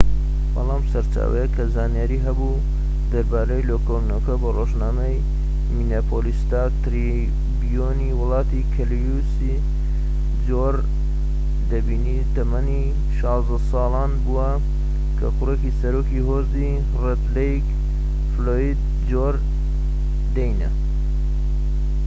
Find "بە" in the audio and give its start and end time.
4.41-4.49